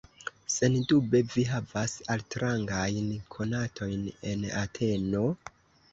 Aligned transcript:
Sendube 0.53 1.19
vi 1.33 1.43
havas 1.49 1.93
altrangajn 2.15 3.11
konatojn 3.37 4.11
en 4.33 4.49
Ateno? 4.67 5.23